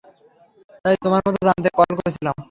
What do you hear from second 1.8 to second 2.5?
করেছিলাম।